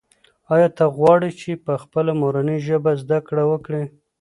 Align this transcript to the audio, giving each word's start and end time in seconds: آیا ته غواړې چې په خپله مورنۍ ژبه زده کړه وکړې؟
آیا 0.53 0.69
ته 0.77 0.85
غواړې 0.97 1.29
چې 1.39 1.51
په 1.65 1.73
خپله 1.83 2.11
مورنۍ 2.21 2.57
ژبه 2.67 2.91
زده 3.01 3.19
کړه 3.27 3.43
وکړې؟ 3.51 3.83